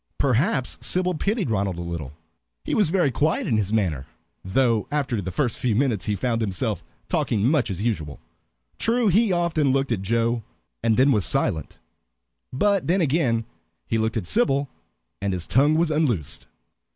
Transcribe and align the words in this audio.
Perhaps 0.17 0.79
Sybil 0.81 1.13
pitied 1.13 1.51
Ronald 1.51 1.77
a 1.77 1.81
little. 1.83 2.13
He 2.65 2.73
was 2.73 2.89
very 2.89 3.11
quiet 3.11 3.45
in 3.45 3.57
his 3.57 3.71
manner, 3.71 4.07
though 4.43 4.87
after 4.91 5.21
the 5.21 5.29
first 5.29 5.59
few 5.59 5.75
minutes 5.75 6.05
he 6.05 6.15
found 6.15 6.41
himself 6.41 6.83
talking 7.07 7.47
much 7.47 7.69
as 7.69 7.83
usual. 7.83 8.19
True, 8.79 9.09
he 9.09 9.31
often 9.31 9.71
looked 9.71 9.91
at 9.91 10.01
Joe, 10.01 10.41
and 10.81 10.97
then 10.97 11.11
was 11.11 11.23
silent; 11.23 11.77
but 12.51 12.87
then 12.87 12.99
again 12.99 13.45
he 13.85 13.99
looked 13.99 14.17
at 14.17 14.25
Sybil, 14.25 14.67
and 15.21 15.33
his 15.33 15.45
tongue 15.45 15.75
was 15.75 15.91
unloosed. 15.91 16.47